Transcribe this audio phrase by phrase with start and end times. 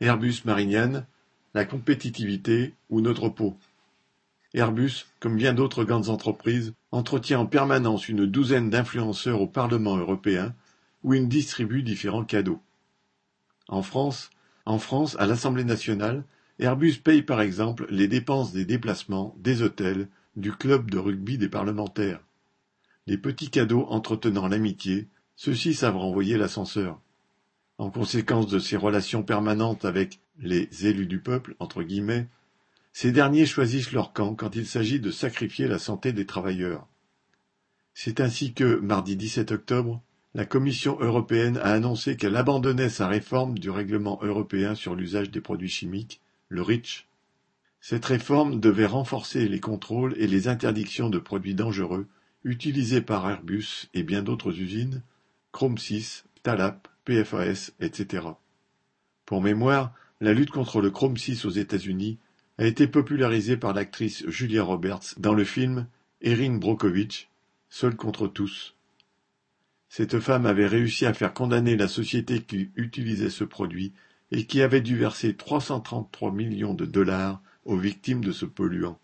[0.00, 1.06] Airbus Marignane,
[1.54, 3.56] la compétitivité ou notre peau.
[4.54, 10.54] Airbus, comme bien d'autres grandes entreprises, entretient en permanence une douzaine d'influenceurs au Parlement européen
[11.02, 12.60] où il distribue différents cadeaux.
[13.68, 14.30] En France,
[14.66, 16.24] en France, à l'Assemblée nationale,
[16.60, 21.48] Airbus paye par exemple les dépenses des déplacements, des hôtels, du club de rugby des
[21.48, 22.20] parlementaires.
[23.06, 27.00] Les petits cadeaux entretenant l'amitié, ceux-ci savent renvoyer l'ascenseur.
[27.78, 32.26] En conséquence de ces relations permanentes avec les élus du peuple, entre guillemets,
[32.92, 36.86] ces derniers choisissent leur camp quand il s'agit de sacrifier la santé des travailleurs.
[37.94, 40.02] C'est ainsi que, mardi 17 octobre,
[40.34, 45.40] la Commission européenne a annoncé qu'elle abandonnait sa réforme du règlement européen sur l'usage des
[45.40, 47.06] produits chimiques le REACH.
[47.80, 52.08] Cette réforme devait renforcer les contrôles et les interdictions de produits dangereux
[52.44, 55.02] utilisés par Airbus et bien d'autres usines,
[55.52, 58.26] Chrome 6, Talap, PFAS, etc.
[59.24, 62.18] Pour mémoire, la lutte contre le Chrome 6 aux États-Unis
[62.58, 65.86] a été popularisée par l'actrice Julia Roberts dans le film
[66.20, 67.30] Erin Brockovich,
[67.70, 68.74] Seul contre tous.
[69.88, 73.94] Cette femme avait réussi à faire condamner la société qui utilisait ce produit
[74.30, 78.98] et qui avait dû verser 333 millions de dollars aux victimes de ce polluant.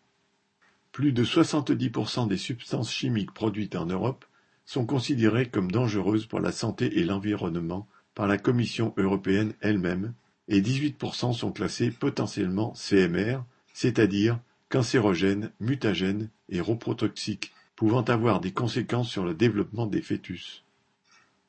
[0.92, 4.26] Plus de 70% des substances chimiques produites en Europe
[4.64, 10.14] sont considérées comme dangereuses pour la santé et l'environnement par la Commission européenne elle-même,
[10.48, 19.10] et 18% sont classées potentiellement CMR, c'est-à-dire cancérogènes, mutagènes et reprotoxiques, pouvant avoir des conséquences
[19.10, 20.64] sur le développement des fœtus.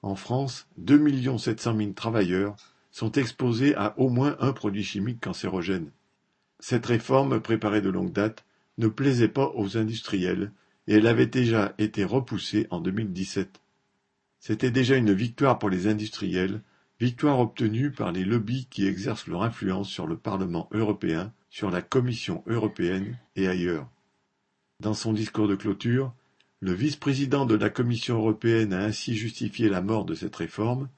[0.02, 2.55] En France, 2 700 000 travailleurs
[2.91, 5.89] sont exposés à au moins un produit chimique cancérogène.
[6.59, 8.45] Cette réforme, préparée de longue date,
[8.77, 10.52] ne plaisait pas aux industriels
[10.88, 13.61] et elle avait déjà été repoussée en 2017.
[14.39, 16.61] C'était déjà une victoire pour les industriels,
[17.00, 21.81] victoire obtenue par les lobbies qui exercent leur influence sur le Parlement européen, sur la
[21.81, 23.89] Commission européenne et ailleurs.
[24.80, 26.13] Dans son discours de clôture,
[26.59, 30.90] le vice-président de la Commission européenne a ainsi justifié la mort de cette réforme,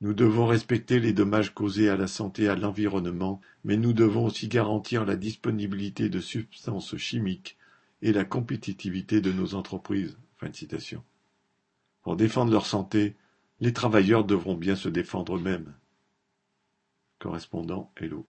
[0.00, 4.24] nous devons respecter les dommages causés à la santé et à l'environnement, mais nous devons
[4.24, 7.56] aussi garantir la disponibilité de substances chimiques
[8.04, 10.18] et la compétitivité de nos entreprises.
[10.36, 11.02] Fin citation.
[12.02, 13.16] Pour défendre leur santé,
[13.60, 15.74] les travailleurs devront bien se défendre eux-mêmes.
[17.18, 18.22] Correspondant Hello.